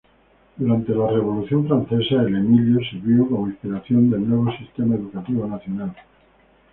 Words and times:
Durante 0.55 0.95
la 0.95 1.09
Revolución 1.11 1.67
francesa 1.67 2.23
el 2.23 2.35
Emilio 2.35 2.79
sirvió 2.89 3.27
como 3.29 3.47
inspiración 3.49 4.09
del 4.09 4.27
nuevo 4.27 4.51
sistema 4.57 4.95
educativo 4.95 5.45
nacional. 5.45 5.93